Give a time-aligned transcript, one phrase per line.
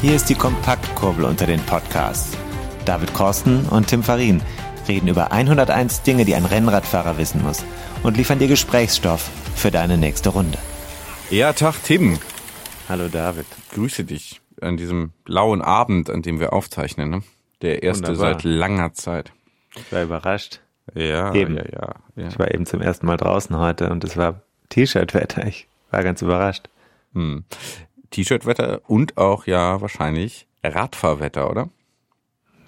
[0.00, 2.36] Hier ist die Kompaktkurbel unter den Podcasts.
[2.86, 4.40] David Korsten und Tim Farin
[4.88, 7.64] reden über 101 Dinge, die ein Rennradfahrer wissen muss
[8.02, 10.58] und liefern dir Gesprächsstoff für deine nächste Runde.
[11.30, 12.18] Ja, Tag Tim.
[12.88, 13.46] Hallo David.
[13.74, 17.10] Grüße dich an diesem lauen Abend, an dem wir aufzeichnen.
[17.10, 17.22] Ne?
[17.60, 18.32] Der erste Wunderbar.
[18.32, 19.32] seit langer Zeit.
[19.76, 20.60] Ich war überrascht.
[20.94, 21.56] Ja, Eben.
[21.56, 21.94] ja, ja.
[22.16, 22.28] ja.
[22.28, 24.40] Ich war eben zum ersten Mal draußen heute und es war
[24.70, 25.46] T-Shirt-Wetter.
[25.46, 26.68] Ich war ganz überrascht.
[27.14, 27.44] Hm.
[28.10, 31.70] T-Shirt-Wetter und auch ja wahrscheinlich Radfahrwetter, oder?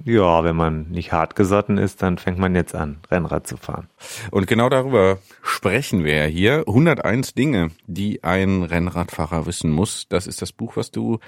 [0.04, 3.88] Ja, wenn man nicht hart gesotten ist, dann fängt man jetzt an, Rennrad zu fahren.
[4.32, 6.64] Und genau darüber sprechen wir ja hier.
[6.66, 10.08] 101 Dinge, die ein Rennradfahrer wissen muss.
[10.08, 11.20] Das ist das Buch, was du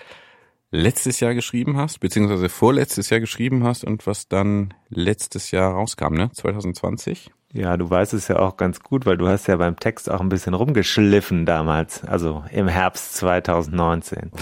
[0.72, 6.14] letztes Jahr geschrieben hast, beziehungsweise vorletztes Jahr geschrieben hast und was dann letztes Jahr rauskam,
[6.14, 6.32] ne?
[6.32, 7.30] 2020.
[7.54, 10.20] Ja, du weißt es ja auch ganz gut, weil du hast ja beim Text auch
[10.20, 14.32] ein bisschen rumgeschliffen damals, also im Herbst 2019.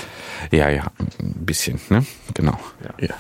[0.51, 0.87] Ja, ja,
[1.21, 2.07] ein bisschen, ne?
[2.33, 2.59] Genau.
[2.99, 3.15] Ja.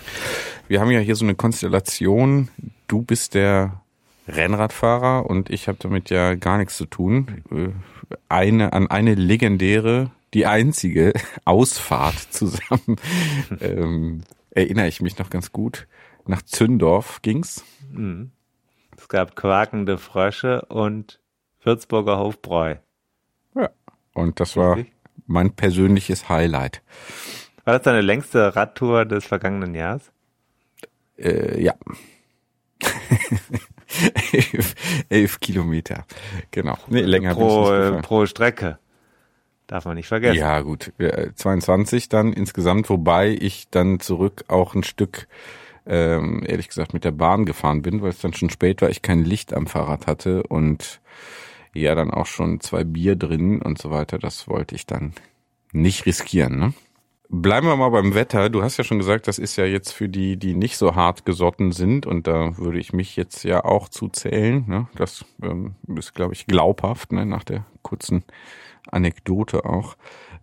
[0.66, 2.48] Wir haben ja hier so eine Konstellation.
[2.88, 3.82] Du bist der
[4.28, 7.42] Rennradfahrer und ich habe damit ja gar nichts zu tun.
[7.50, 7.68] Äh,
[8.30, 11.12] Eine an eine legendäre, die einzige
[11.44, 12.96] Ausfahrt zusammen
[13.60, 15.86] ähm, erinnere ich mich noch ganz gut.
[16.26, 17.62] Nach Zündorf ging's.
[18.96, 21.20] Es gab quakende Frösche und
[21.62, 22.76] Würzburger Hofbräu.
[23.54, 23.70] Ja.
[24.14, 24.94] Und das war Richtig.
[25.26, 26.82] mein persönliches Highlight.
[27.64, 30.10] War das deine längste Radtour des vergangenen Jahres?
[31.16, 31.74] Äh, ja.
[34.32, 34.74] elf,
[35.08, 36.04] elf Kilometer.
[36.50, 36.76] Genau.
[36.88, 38.78] Nee, länger bin ich pro, pro Strecke.
[39.66, 40.36] Darf man nicht vergessen.
[40.38, 40.92] Ja, gut.
[40.98, 45.28] Äh, 22 dann insgesamt, wobei ich dann zurück auch ein Stück,
[45.86, 49.02] ähm, ehrlich gesagt, mit der Bahn gefahren bin, weil es dann schon spät war, ich
[49.02, 51.00] kein Licht am Fahrrad hatte und
[51.74, 54.18] ja, dann auch schon zwei Bier drin und so weiter.
[54.18, 55.14] Das wollte ich dann
[55.72, 56.74] nicht riskieren, ne?
[57.34, 58.50] Bleiben wir mal beim Wetter.
[58.50, 61.24] Du hast ja schon gesagt, das ist ja jetzt für die, die nicht so hart
[61.24, 64.66] gesotten sind, und da würde ich mich jetzt ja auch zuzählen.
[64.68, 64.86] Ne?
[64.96, 67.24] Das ähm, ist, glaube ich, glaubhaft, ne?
[67.24, 68.22] nach der kurzen
[68.90, 69.96] Anekdote auch.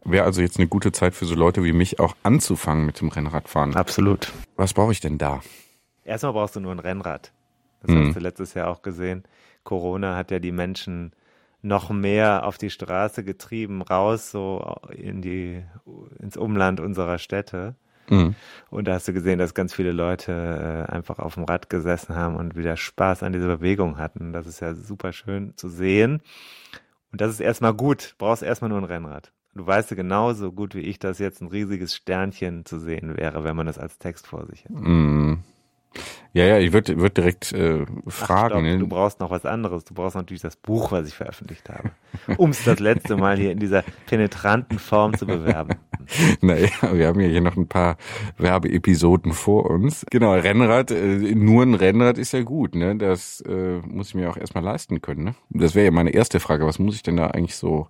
[0.06, 3.10] Wäre also jetzt eine gute Zeit für so Leute wie mich auch anzufangen mit dem
[3.10, 3.76] Rennradfahren.
[3.76, 4.32] Absolut.
[4.56, 5.42] Was brauche ich denn da?
[6.04, 7.32] Erstmal brauchst du nur ein Rennrad.
[7.82, 8.08] Das Mhm.
[8.08, 9.24] hast du letztes Jahr auch gesehen.
[9.64, 11.12] Corona hat ja die Menschen
[11.62, 15.64] noch mehr auf die Straße getrieben, raus so in die,
[16.20, 17.76] ins Umland unserer Städte.
[18.10, 18.34] Mhm.
[18.70, 22.16] Und da hast du gesehen, dass ganz viele Leute äh, einfach auf dem Rad gesessen
[22.16, 24.34] haben und wieder Spaß an dieser Bewegung hatten.
[24.34, 26.22] Das ist ja super schön zu sehen.
[27.12, 28.14] Und das ist erstmal gut.
[28.14, 29.32] Du brauchst erstmal nur ein Rennrad.
[29.56, 33.44] Du weißt ja genauso gut wie ich, dass jetzt ein riesiges Sternchen zu sehen wäre,
[33.44, 34.74] wenn man das als Text vor sich hätte.
[34.74, 35.44] Mhm.
[36.32, 38.50] Ja, ja, ich würde würd direkt äh, Ach, fragen.
[38.52, 38.78] stopp, ne?
[38.78, 39.84] du brauchst noch was anderes.
[39.84, 41.92] Du brauchst natürlich das Buch, was ich veröffentlicht habe.
[42.38, 45.76] Um es das letzte Mal hier in dieser penetranten Form zu bewerben.
[46.42, 47.96] Naja, wir haben ja hier noch ein paar
[48.38, 50.08] Werbeepisoden vor uns.
[50.10, 52.96] Genau, Rennrad, äh, nur ein Rennrad ist ja gut, ne?
[52.96, 55.36] Das äh, muss ich mir auch erstmal leisten können, ne?
[55.52, 56.66] Das wäre ja meine erste Frage.
[56.66, 57.90] Was muss ich denn da eigentlich so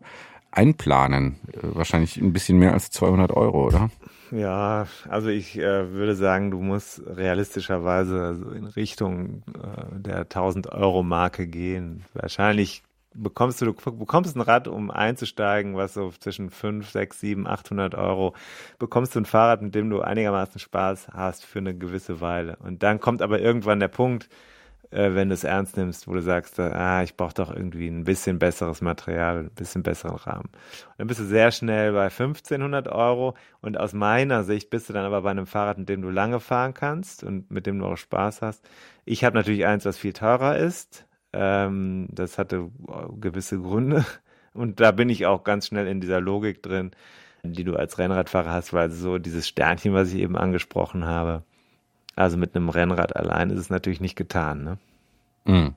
[0.52, 1.40] einplanen?
[1.52, 3.90] Äh, wahrscheinlich ein bisschen mehr als 200 Euro, oder?
[4.32, 10.72] Ja, also ich äh, würde sagen, du musst realistischerweise so in Richtung äh, der 1000
[10.72, 12.06] Euro Marke gehen.
[12.14, 12.84] Wahrscheinlich
[13.14, 17.96] bekommst du, du bekommst ein Rad, um einzusteigen, was so zwischen 5, 6, 7, 800
[17.96, 18.36] Euro,
[18.78, 22.58] bekommst du ein Fahrrad, mit dem du einigermaßen Spaß hast für eine gewisse Weile.
[22.64, 24.30] Und dann kommt aber irgendwann der Punkt,
[24.92, 27.88] äh, wenn du es ernst nimmst, wo du sagst, äh, ah, ich brauche doch irgendwie
[27.88, 30.50] ein bisschen besseres Material, ein bisschen besseren Rahmen.
[30.50, 34.94] Und dann bist du sehr schnell bei 1500 Euro und aus meiner Sicht bist du
[34.94, 37.86] dann aber bei einem Fahrrad, mit dem du lange fahren kannst und mit dem du
[37.86, 38.68] auch Spaß hast.
[39.06, 41.06] Ich habe natürlich eins, was viel teurer ist.
[41.34, 42.72] Ähm, das hatte
[43.20, 44.06] gewisse Gründe
[44.54, 46.92] und da bin ich auch ganz schnell in dieser Logik drin,
[47.44, 51.44] die du als Rennradfahrer hast, weil so dieses Sternchen, was ich eben angesprochen habe,
[52.20, 54.78] also mit einem Rennrad allein ist es natürlich nicht getan, ne?
[55.46, 55.74] Mhm.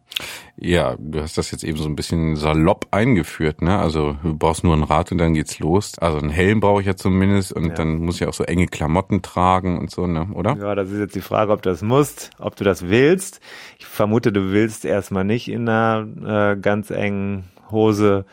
[0.57, 3.79] Ja, du hast das jetzt eben so ein bisschen salopp eingeführt, ne?
[3.79, 5.99] Also du brauchst nur ein Rad und dann geht's los.
[5.99, 7.75] Also einen Helm brauche ich ja zumindest und ja.
[7.75, 10.29] dann muss ich auch so enge Klamotten tragen und so, ne?
[10.35, 10.57] Oder?
[10.57, 13.41] Ja, das ist jetzt die Frage, ob du das musst, ob du das willst.
[13.79, 18.27] Ich vermute, du willst erstmal nicht in einer äh, ganz engen Hose,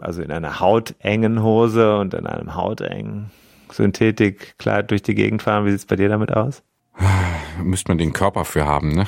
[0.00, 3.30] also in einer hautengen Hose und in einem hautengen
[3.70, 5.66] Synthetikkleid durch die Gegend fahren.
[5.66, 6.62] Wie sieht's bei dir damit aus?
[7.62, 9.06] Müsste man den Körper für haben, ne?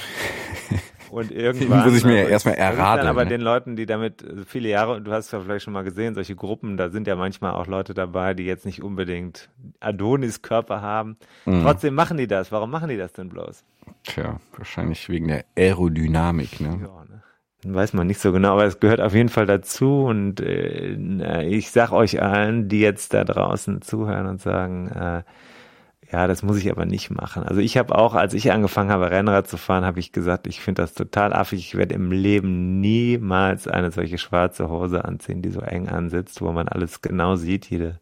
[1.11, 1.85] Und irgendwann.
[1.85, 3.07] muss ich mir ja erstmal erraten.
[3.07, 3.31] Aber ne?
[3.31, 6.15] den Leuten, die damit äh, viele Jahre, und du hast ja vielleicht schon mal gesehen,
[6.15, 9.51] solche Gruppen, da sind ja manchmal auch Leute dabei, die jetzt nicht unbedingt
[9.81, 11.17] Adonis-Körper haben.
[11.45, 11.63] Mhm.
[11.63, 12.51] Trotzdem machen die das.
[12.53, 13.65] Warum machen die das denn bloß?
[14.05, 16.81] Tja, wahrscheinlich wegen der Aerodynamik, ne?
[16.83, 17.23] Ja, ne?
[17.65, 21.71] Weiß man nicht so genau, aber es gehört auf jeden Fall dazu und äh, ich
[21.71, 25.23] sag euch allen, die jetzt da draußen zuhören und sagen, äh,
[26.13, 27.43] ja, das muss ich aber nicht machen.
[27.43, 30.61] Also ich habe auch, als ich angefangen habe, Rennrad zu fahren, habe ich gesagt, ich
[30.61, 31.61] finde das total affig.
[31.61, 36.53] Ich werde im Leben niemals eine solche schwarze Hose anziehen, die so eng ansitzt, wo
[36.53, 37.99] man alles genau sieht, jede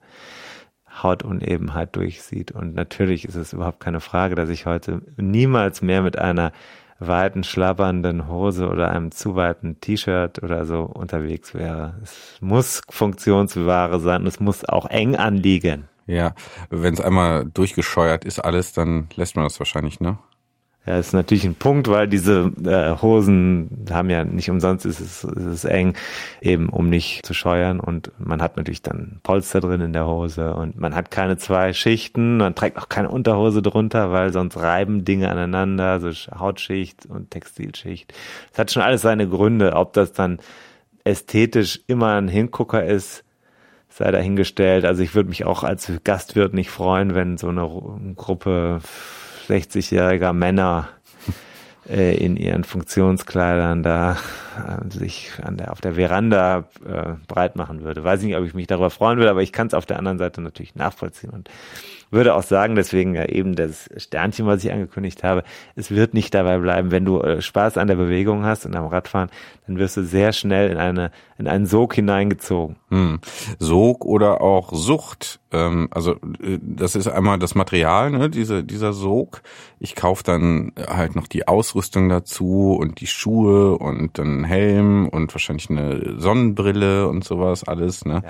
[1.02, 2.50] Hautunebenheit durchsieht.
[2.50, 6.50] Und natürlich ist es überhaupt keine Frage, dass ich heute niemals mehr mit einer
[6.98, 11.94] weiten, schlabbernden Hose oder einem zu weiten T-Shirt oder so unterwegs wäre.
[12.02, 15.89] Es muss Funktionsware sein und es muss auch eng anliegen.
[16.10, 16.34] Ja,
[16.70, 20.18] wenn es einmal durchgescheuert ist alles, dann lässt man das wahrscheinlich, ne?
[20.84, 25.22] Ja, ist natürlich ein Punkt, weil diese äh, Hosen haben ja nicht umsonst ist es,
[25.22, 25.94] ist es eng,
[26.40, 30.54] eben um nicht zu scheuern und man hat natürlich dann Polster drin in der Hose
[30.54, 35.04] und man hat keine zwei Schichten, man trägt auch keine Unterhose drunter, weil sonst reiben
[35.04, 38.12] Dinge aneinander, so Hautschicht und Textilschicht.
[38.50, 40.40] Das hat schon alles seine Gründe, ob das dann
[41.04, 43.22] ästhetisch immer ein Hingucker ist,
[43.90, 44.84] sei dahingestellt.
[44.84, 47.68] Also ich würde mich auch als Gastwirt nicht freuen, wenn so eine
[48.16, 48.80] Gruppe
[49.48, 50.88] 60-jähriger Männer
[51.88, 54.16] äh, in ihren Funktionskleidern da
[54.56, 58.04] äh, sich an der, auf der Veranda äh, breit machen würde.
[58.04, 60.18] Weiß nicht, ob ich mich darüber freuen würde, aber ich kann es auf der anderen
[60.18, 61.30] Seite natürlich nachvollziehen.
[61.30, 61.50] Und
[62.10, 65.44] würde auch sagen, deswegen ja eben das Sternchen, was ich angekündigt habe,
[65.76, 68.86] es wird nicht dabei bleiben, wenn du äh, Spaß an der Bewegung hast und am
[68.86, 69.30] Radfahren,
[69.66, 71.10] dann wirst du sehr schnell in eine
[71.40, 72.76] in einen Sog hineingezogen.
[72.90, 73.20] Hm.
[73.58, 75.40] Sog oder auch Sucht.
[75.52, 76.12] Ähm, also
[76.42, 79.40] äh, das ist einmal das Material, ne, diese, dieser Sog.
[79.78, 85.34] Ich kaufe dann halt noch die Ausrüstung dazu und die Schuhe und dann Helm und
[85.34, 88.04] wahrscheinlich eine Sonnenbrille und sowas alles.
[88.04, 88.22] Ne.
[88.22, 88.28] Ja.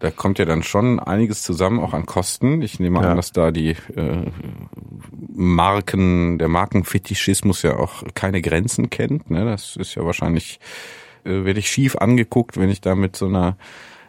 [0.00, 2.62] Da kommt ja dann schon einiges zusammen, auch an Kosten.
[2.62, 3.10] Ich nehme ja.
[3.10, 4.30] an, dass da die äh,
[5.32, 9.30] Marken, der Markenfetischismus ja auch keine Grenzen kennt.
[9.30, 9.44] Ne?
[9.44, 10.60] Das ist ja wahrscheinlich,
[11.24, 13.56] äh, werde ich schief angeguckt, wenn ich da mit so einer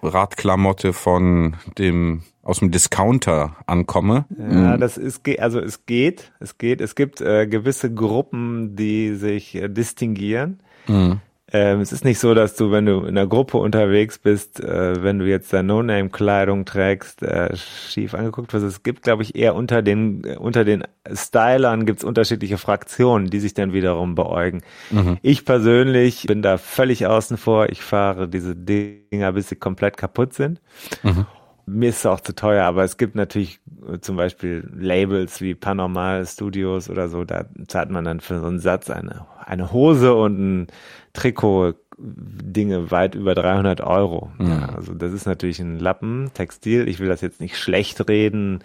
[0.01, 4.25] Radklamotte von dem aus dem Discounter ankomme.
[4.38, 6.81] Ja, das ist also es geht, es geht.
[6.81, 10.59] Es gibt äh, gewisse Gruppen, die sich äh, distinguieren.
[10.88, 11.21] Mhm.
[11.51, 15.01] Ähm, es ist nicht so, dass du, wenn du in einer Gruppe unterwegs bist, äh,
[15.03, 18.65] wenn du jetzt da No-Name-Kleidung trägst, äh, schief angeguckt wirst.
[18.65, 23.53] Es gibt, glaube ich, eher unter den, unter den Stylern gibt's unterschiedliche Fraktionen, die sich
[23.53, 24.61] dann wiederum beäugen.
[24.91, 25.17] Mhm.
[25.21, 27.69] Ich persönlich bin da völlig außen vor.
[27.69, 30.61] Ich fahre diese Dinger, bis sie komplett kaputt sind.
[31.03, 31.25] Mhm
[31.69, 35.56] mir ist es auch zu teuer, aber es gibt natürlich äh, zum Beispiel Labels wie
[35.56, 40.13] Panormal Studios oder so, da zahlt man dann für so einen Satz eine, eine Hose
[40.13, 40.68] und ein
[41.13, 44.31] Trikot Dinge weit über 300 Euro.
[44.38, 44.50] Mhm.
[44.50, 46.88] Ja, also das ist natürlich ein Lappen, Textil.
[46.88, 48.60] Ich will das jetzt nicht schlecht reden.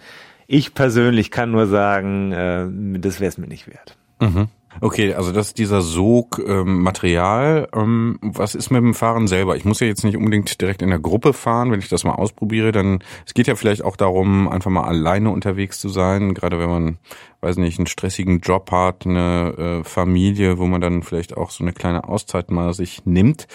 [0.47, 3.97] Ich persönlich kann nur sagen, äh, das wäre es mir nicht wert.
[4.21, 4.47] Mhm.
[4.81, 7.69] Okay, also das ist dieser Sog ähm, Material.
[7.73, 9.55] Ähm, was ist mit dem Fahren selber?
[9.55, 11.71] Ich muss ja jetzt nicht unbedingt direkt in der Gruppe fahren.
[11.71, 15.29] Wenn ich das mal ausprobiere, dann es geht ja vielleicht auch darum, einfach mal alleine
[15.29, 16.33] unterwegs zu sein.
[16.33, 16.97] Gerade wenn man,
[17.39, 21.63] weiß nicht, einen stressigen Job hat, eine äh, Familie, wo man dann vielleicht auch so
[21.63, 23.47] eine kleine Auszeit mal sich nimmt.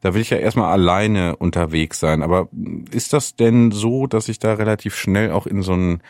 [0.00, 2.22] Da will ich ja erstmal alleine unterwegs sein.
[2.22, 2.48] Aber
[2.90, 6.02] ist das denn so, dass ich da relativ schnell auch in so einen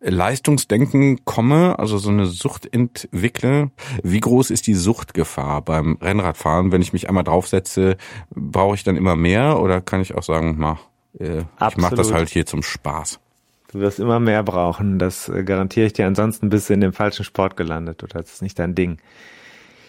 [0.00, 3.70] Leistungsdenken komme, also so eine Sucht entwickle,
[4.02, 6.72] wie groß ist die Suchtgefahr beim Rennradfahren?
[6.72, 7.96] Wenn ich mich einmal draufsetze,
[8.30, 10.80] brauche ich dann immer mehr oder kann ich auch sagen, mach,
[11.18, 13.20] äh, ich mache das halt hier zum Spaß?
[13.72, 16.06] Du wirst immer mehr brauchen, das äh, garantiere ich dir.
[16.06, 18.98] Ansonsten bist du in dem falschen Sport gelandet oder das ist nicht dein Ding.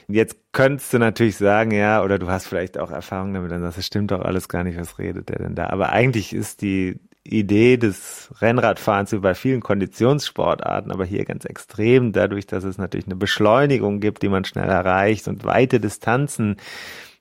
[0.07, 3.77] Jetzt könntest du natürlich sagen, ja, oder du hast vielleicht auch Erfahrung damit, dann sagst
[3.77, 5.67] du, stimmt doch alles gar nicht, was redet der denn da?
[5.67, 12.13] Aber eigentlich ist die Idee des Rennradfahrens wie bei vielen Konditionssportarten, aber hier ganz extrem,
[12.13, 16.57] dadurch, dass es natürlich eine Beschleunigung gibt, die man schnell erreicht und weite Distanzen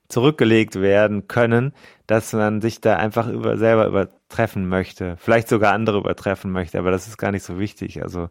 [0.09, 1.73] zurückgelegt werden können,
[2.07, 6.91] dass man sich da einfach über selber übertreffen möchte, vielleicht sogar andere übertreffen möchte, aber
[6.91, 8.03] das ist gar nicht so wichtig.
[8.03, 8.29] Also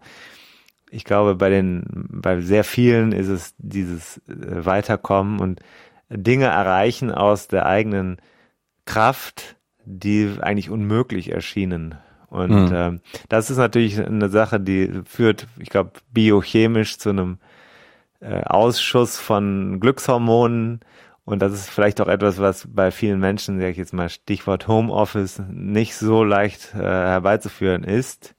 [0.92, 5.62] ich glaube, bei den, bei sehr vielen ist es dieses äh, Weiterkommen und
[6.10, 8.18] Dinge erreichen aus der eigenen
[8.86, 9.56] Kraft,
[9.90, 11.96] die eigentlich unmöglich erschienen.
[12.28, 12.76] Und mhm.
[12.76, 17.40] ähm, das ist natürlich eine Sache, die führt, ich glaube, biochemisch zu einem
[18.20, 20.82] äh, Ausschuss von Glückshormonen.
[21.26, 24.68] Und das ist vielleicht auch etwas, was bei vielen Menschen, sage ich jetzt mal Stichwort
[24.68, 28.36] Homeoffice, nicht so leicht äh, herbeizuführen ist,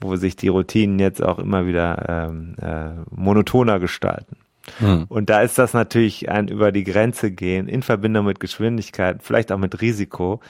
[0.00, 4.36] wo sich die Routinen jetzt auch immer wieder ähm, äh, monotoner gestalten.
[4.78, 5.06] Hm.
[5.08, 9.52] Und da ist das natürlich ein über die Grenze gehen in Verbindung mit Geschwindigkeit, vielleicht
[9.52, 10.40] auch mit Risiko.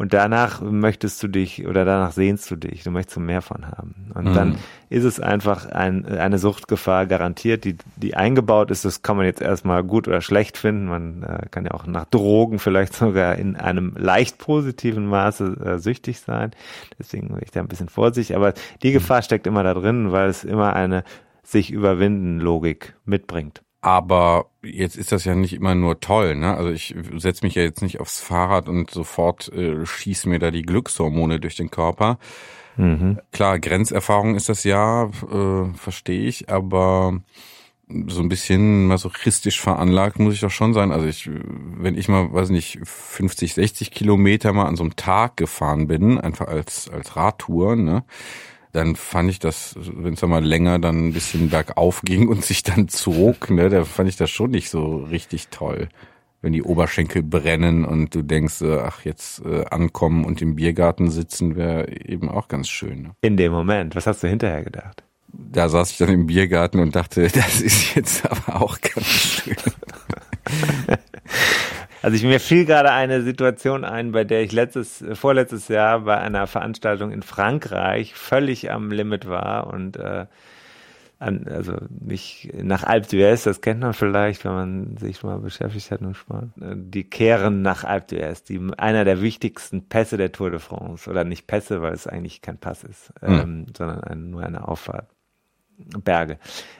[0.00, 3.94] Und danach möchtest du dich oder danach sehnst du dich, du möchtest mehr von haben.
[4.14, 4.34] Und hm.
[4.34, 4.58] dann
[4.88, 8.86] ist es einfach ein, eine Suchtgefahr garantiert, die, die eingebaut ist.
[8.86, 10.86] Das kann man jetzt erstmal gut oder schlecht finden.
[10.86, 15.78] Man äh, kann ja auch nach Drogen vielleicht sogar in einem leicht positiven Maße äh,
[15.78, 16.52] süchtig sein.
[16.98, 18.34] Deswegen bin ich da ein bisschen vorsichtig.
[18.34, 21.04] Aber die Gefahr steckt immer da drin, weil es immer eine
[21.42, 23.62] sich überwinden Logik mitbringt.
[23.82, 26.54] Aber jetzt ist das ja nicht immer nur toll, ne?
[26.54, 30.50] Also ich setze mich ja jetzt nicht aufs Fahrrad und sofort äh, schieße mir da
[30.50, 32.18] die Glückshormone durch den Körper.
[32.76, 33.20] Mhm.
[33.32, 37.20] Klar, Grenzerfahrung ist das ja, äh, verstehe ich, aber
[38.06, 40.92] so ein bisschen masochistisch veranlagt muss ich doch schon sein.
[40.92, 45.36] Also ich, wenn ich mal, weiß nicht, 50, 60 Kilometer mal an so einem Tag
[45.36, 48.04] gefahren bin, einfach als, als Radtour, ne?
[48.72, 52.62] Dann fand ich das, wenn es mal länger dann ein bisschen bergauf ging und sich
[52.62, 55.88] dann zog, ne, da fand ich das schon nicht so richtig toll.
[56.42, 61.10] Wenn die Oberschenkel brennen und du denkst, äh, ach, jetzt äh, ankommen und im Biergarten
[61.10, 63.02] sitzen wäre eben auch ganz schön.
[63.02, 63.10] Ne?
[63.20, 65.02] In dem Moment, was hast du hinterher gedacht?
[65.32, 69.56] Da saß ich dann im Biergarten und dachte, das ist jetzt aber auch ganz schön.
[72.02, 76.16] Also ich, mir fiel gerade eine Situation ein, bei der ich letztes, vorletztes Jahr bei
[76.18, 80.26] einer Veranstaltung in Frankreich völlig am Limit war und äh,
[81.18, 85.90] an, also nicht nach Alpe d'Huez, das kennt man vielleicht, wenn man sich mal beschäftigt
[85.90, 86.48] hat mit Sport.
[86.56, 91.24] Die kehren nach Alpe d'Huez, die einer der wichtigsten Pässe der Tour de France oder
[91.24, 93.34] nicht Pässe, weil es eigentlich kein Pass ist, mhm.
[93.34, 95.08] ähm, sondern ein, nur eine Auffahrt.
[96.04, 96.38] Berge.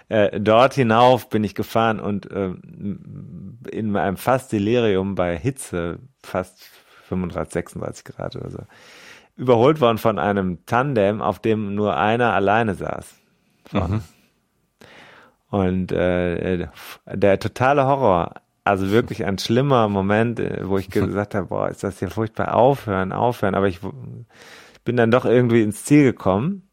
[0.08, 2.50] Äh, dort hinauf bin ich gefahren und äh,
[3.70, 6.64] in einem fast Delirium bei Hitze, fast
[7.08, 8.58] 35, 36 Grad oder so,
[9.36, 13.14] überholt worden von einem Tandem, auf dem nur einer alleine saß.
[13.72, 14.02] Mhm.
[15.50, 16.68] Und äh,
[17.06, 21.82] der totale Horror, also wirklich ein schlimmer Moment, äh, wo ich gesagt habe, boah, ist
[21.82, 23.54] das hier furchtbar, aufhören, aufhören.
[23.54, 23.80] Aber ich
[24.84, 26.69] bin dann doch irgendwie ins Ziel gekommen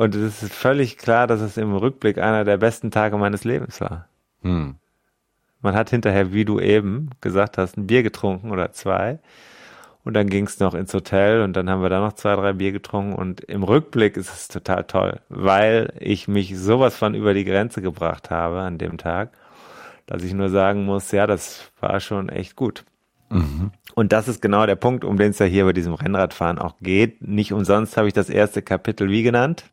[0.00, 3.82] und es ist völlig klar, dass es im Rückblick einer der besten Tage meines Lebens
[3.82, 4.08] war.
[4.40, 4.76] Hm.
[5.60, 9.18] Man hat hinterher, wie du eben gesagt hast, ein Bier getrunken oder zwei.
[10.02, 12.54] Und dann ging es noch ins Hotel und dann haben wir da noch zwei, drei
[12.54, 13.12] Bier getrunken.
[13.12, 17.82] Und im Rückblick ist es total toll, weil ich mich sowas von über die Grenze
[17.82, 19.32] gebracht habe an dem Tag,
[20.06, 22.86] dass ich nur sagen muss, ja, das war schon echt gut.
[23.28, 23.70] Mhm.
[23.94, 26.76] Und das ist genau der Punkt, um den es ja hier bei diesem Rennradfahren auch
[26.80, 27.20] geht.
[27.20, 29.66] Nicht umsonst habe ich das erste Kapitel wie genannt?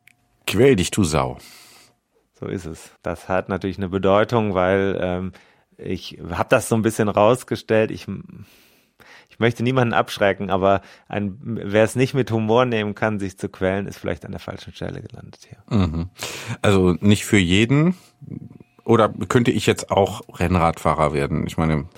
[0.48, 1.36] Quäl dich, du Sau.
[2.40, 2.90] So ist es.
[3.02, 5.32] Das hat natürlich eine Bedeutung, weil ähm,
[5.76, 7.90] ich habe das so ein bisschen rausgestellt.
[7.90, 8.06] Ich,
[9.28, 13.50] ich möchte niemanden abschrecken, aber ein, wer es nicht mit Humor nehmen kann, sich zu
[13.50, 15.58] quälen, ist vielleicht an der falschen Stelle gelandet hier.
[15.68, 16.08] Mhm.
[16.62, 17.94] Also nicht für jeden.
[18.84, 21.46] Oder könnte ich jetzt auch Rennradfahrer werden?
[21.46, 21.90] Ich meine,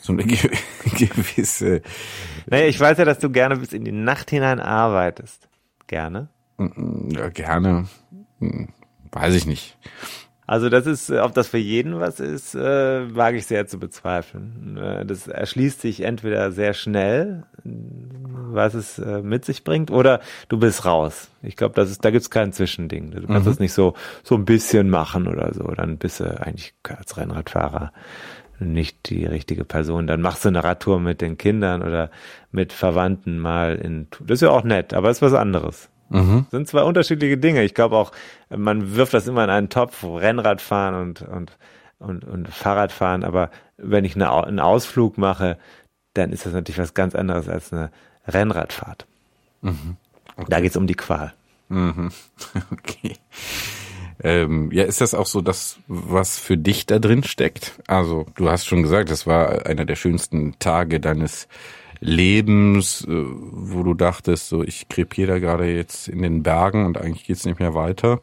[0.00, 0.24] so eine
[0.96, 1.82] gewisse.
[2.46, 5.50] Naja, ich weiß ja, dass du gerne bis in die Nacht hinein arbeitest.
[5.86, 6.30] Gerne.
[7.08, 7.86] Ja, gerne.
[8.38, 8.68] Hm,
[9.12, 9.76] weiß ich nicht.
[10.50, 14.76] Also das ist, ob das für jeden was ist, äh, wage ich sehr zu bezweifeln.
[14.76, 20.58] Äh, das erschließt sich entweder sehr schnell, was es äh, mit sich bringt, oder du
[20.58, 21.30] bist raus.
[21.42, 23.12] Ich glaube, das ist, da gibt's kein Zwischending.
[23.12, 23.50] Du kannst mhm.
[23.50, 25.62] das nicht so so ein bisschen machen oder so.
[25.68, 27.92] Dann bist du eigentlich als Rennradfahrer
[28.58, 30.08] nicht die richtige Person.
[30.08, 32.10] Dann machst du eine Radtour mit den Kindern oder
[32.50, 34.08] mit Verwandten mal in.
[34.18, 35.90] Das ist ja auch nett, aber ist was anderes.
[36.10, 36.46] Mhm.
[36.50, 37.62] Sind zwei unterschiedliche Dinge.
[37.62, 38.12] Ich glaube auch,
[38.54, 41.56] man wirft das immer in einen Topf, Rennradfahren und, und,
[41.98, 43.24] und, und Fahrradfahren.
[43.24, 45.56] Aber wenn ich eine, einen Ausflug mache,
[46.14, 47.90] dann ist das natürlich was ganz anderes als eine
[48.26, 49.06] Rennradfahrt.
[49.62, 49.96] Mhm.
[50.36, 50.46] Okay.
[50.48, 51.32] Da geht's um die Qual.
[51.68, 52.10] Mhm.
[52.72, 53.16] Okay.
[54.22, 57.80] Ähm, ja, ist das auch so das, was für dich da drin steckt?
[57.86, 61.48] Also, du hast schon gesagt, das war einer der schönsten Tage deines
[62.00, 66.98] Lebens, äh, wo du dachtest, so ich krepiere da gerade jetzt in den Bergen und
[66.98, 68.20] eigentlich geht's nicht mehr weiter.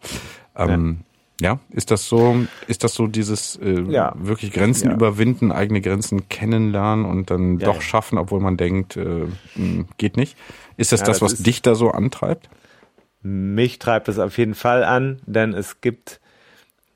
[0.55, 1.01] Ähm,
[1.39, 1.53] ja.
[1.53, 1.60] ja.
[1.69, 2.36] ist das so,
[2.67, 4.13] ist das so dieses äh, ja.
[4.17, 4.96] wirklich Grenzen ja.
[4.96, 10.36] überwinden, eigene Grenzen kennenlernen und dann doch schaffen, obwohl man denkt, äh, hm, geht nicht?
[10.77, 12.50] Ist das das, das was dich da so antreibt?
[13.27, 16.19] mich treibt es auf jeden Fall an, denn es gibt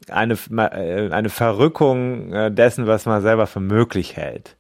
[0.10, 4.56] eine, äh, eine Verrückung äh, dessen, was man selber für möglich hält.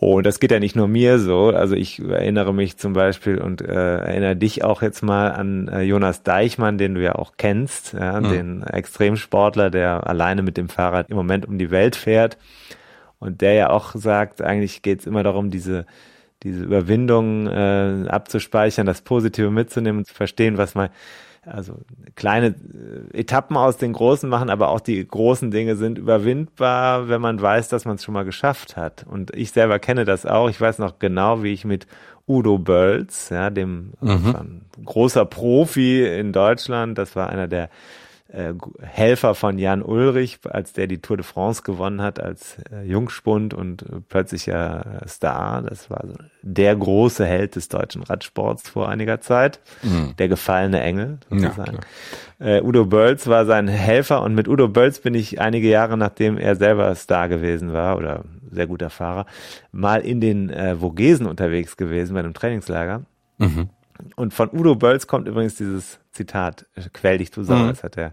[0.00, 1.48] Und das geht ja nicht nur mir so.
[1.48, 5.82] Also ich erinnere mich zum Beispiel und äh, erinnere dich auch jetzt mal an äh,
[5.82, 8.30] Jonas Deichmann, den du ja auch kennst, ja, mhm.
[8.30, 12.38] den Extremsportler, der alleine mit dem Fahrrad im Moment um die Welt fährt.
[13.18, 15.84] Und der ja auch sagt, eigentlich geht es immer darum, diese
[16.42, 20.90] diese Überwindung äh, abzuspeichern, das Positive mitzunehmen und zu verstehen, was man
[21.50, 21.74] also
[22.14, 22.48] kleine
[23.12, 27.40] äh, Etappen aus den großen machen, aber auch die großen Dinge sind überwindbar, wenn man
[27.40, 29.04] weiß, dass man es schon mal geschafft hat.
[29.08, 30.48] Und ich selber kenne das auch.
[30.48, 31.86] Ich weiß noch genau, wie ich mit
[32.26, 34.62] Udo Bölz, ja, dem mhm.
[34.84, 37.70] großer Profi in Deutschland, das war einer der
[38.30, 42.82] äh, Helfer von Jan Ulrich, als der die Tour de France gewonnen hat als äh,
[42.82, 45.62] Jungspund und äh, plötzlicher Star.
[45.62, 49.60] Das war so der große Held des deutschen Radsports vor einiger Zeit.
[49.82, 50.14] Mhm.
[50.18, 51.78] Der gefallene Engel sozusagen.
[52.38, 56.36] Ja, Udo Bölz war sein Helfer und mit Udo Bölz bin ich einige Jahre, nachdem
[56.38, 59.26] er selber Star gewesen war oder sehr guter Fahrer,
[59.72, 63.02] mal in den Vogesen unterwegs gewesen bei einem Trainingslager.
[63.38, 63.70] Mhm.
[64.14, 67.68] Und von Udo Bölz kommt übrigens dieses Zitat, quäl dich Sau, mhm.
[67.68, 68.12] das hat er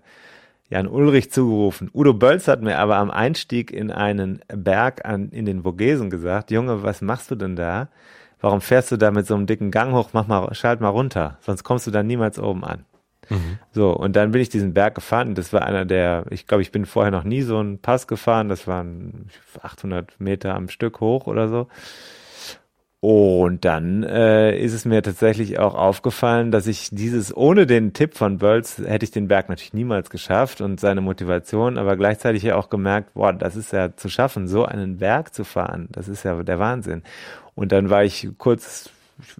[0.70, 1.90] Jan Ulrich zugerufen.
[1.94, 6.50] Udo Bölz hat mir aber am Einstieg in einen Berg an, in den Vogesen gesagt,
[6.52, 7.90] Junge, was machst du denn da?
[8.42, 10.10] Warum fährst du da mit so einem dicken Gang hoch?
[10.14, 12.86] Mach mal, schalt mal runter, sonst kommst du da niemals oben an.
[13.30, 13.60] Mhm.
[13.72, 16.72] So, und dann bin ich diesen Berg gefahren das war einer der, ich glaube, ich
[16.72, 19.30] bin vorher noch nie so einen Pass gefahren, das waren
[19.62, 21.68] 800 Meter am Stück hoch oder so.
[23.02, 28.16] Und dann äh, ist es mir tatsächlich auch aufgefallen, dass ich dieses, ohne den Tipp
[28.16, 32.56] von Bölz, hätte ich den Berg natürlich niemals geschafft und seine Motivation, aber gleichzeitig ja
[32.56, 36.24] auch gemerkt, boah, das ist ja zu schaffen, so einen Berg zu fahren, das ist
[36.24, 37.04] ja der Wahnsinn.
[37.54, 38.90] Und dann war ich kurz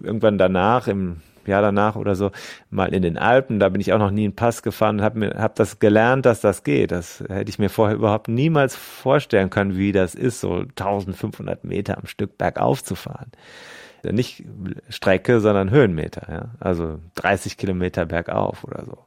[0.02, 2.30] irgendwann danach im Jahr danach oder so
[2.70, 3.60] mal in den Alpen.
[3.60, 6.40] Da bin ich auch noch nie einen Pass gefahren und habe hab das gelernt, dass
[6.40, 6.92] das geht.
[6.92, 11.98] Das hätte ich mir vorher überhaupt niemals vorstellen können, wie das ist, so 1500 Meter
[11.98, 13.32] am Stück bergauf zu fahren.
[14.02, 14.44] Nicht
[14.88, 16.26] Strecke, sondern Höhenmeter.
[16.30, 16.50] Ja?
[16.60, 18.98] Also 30 Kilometer bergauf oder so.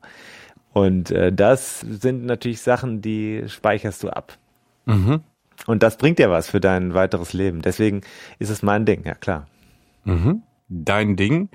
[0.74, 4.38] Und äh, das sind natürlich Sachen, die speicherst du ab.
[4.86, 5.22] Mhm.
[5.68, 7.62] Und das bringt dir was für dein weiteres Leben.
[7.62, 8.02] Deswegen
[8.40, 9.48] ist es mein Ding, ja klar.
[10.06, 10.44] Mhm.
[10.70, 11.50] Dein Ding.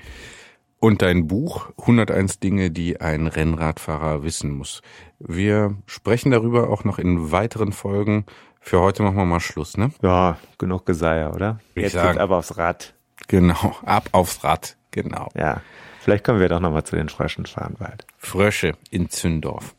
[0.84, 4.82] Und dein Buch 101 Dinge, die ein Rennradfahrer wissen muss.
[5.18, 8.26] Wir sprechen darüber auch noch in weiteren Folgen.
[8.60, 9.92] Für heute machen wir mal Schluss, ne?
[10.02, 11.58] Ja, genug Geseier, oder?
[11.74, 12.18] Ich Jetzt sagen.
[12.18, 12.92] ab aufs Rad.
[13.28, 15.30] Genau, ab aufs Rad, genau.
[15.34, 15.62] Ja,
[16.00, 18.06] vielleicht kommen wir doch nochmal zu den Fröschen fahren bald.
[18.18, 19.74] Frösche in Zündorf.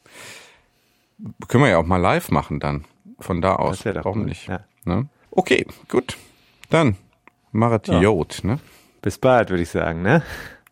[1.48, 2.84] Können wir ja auch mal live machen dann.
[3.20, 3.84] Von da aus.
[3.84, 4.26] Das Warum cool.
[4.26, 4.48] nicht?
[4.48, 4.62] Ja.
[4.86, 5.08] Ne?
[5.30, 6.18] Okay, gut.
[6.72, 6.98] Dann,
[7.52, 8.50] Maratiot, ja.
[8.50, 8.60] ne?
[9.04, 10.24] Bis bald, würde ich sagen, ne?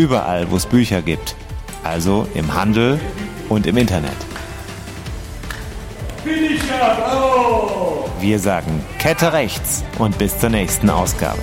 [0.00, 1.34] überall, wo es Bücher gibt.
[1.84, 2.98] Also im Handel
[3.48, 4.16] und im Internet.
[8.20, 11.40] Wir sagen Kette rechts und bis zur nächsten Ausgabe.